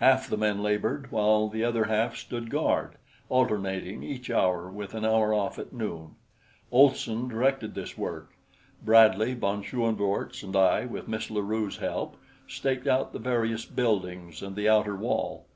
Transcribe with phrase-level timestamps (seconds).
[0.00, 2.96] Half the men labored while the other half stood guard,
[3.30, 6.16] alternating each hour with an hour off at noon.
[6.70, 8.34] Olson directed this work.
[8.84, 14.42] Bradley, von Schoenvorts and I, with Miss La Rue's help, staked out the various buildings
[14.42, 15.46] and the outer wall.